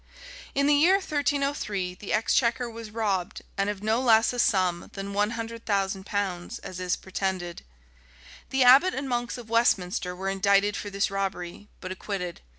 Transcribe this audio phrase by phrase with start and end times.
[0.29, 4.89] [*] In the year 1303, the exchequer was robbed, and of no less a sum
[4.93, 7.61] than one hundred thousand pounds, as is pretended.[]
[8.49, 12.41] The abbot and monks of Westminster were indicted for this robbery, but acquitted.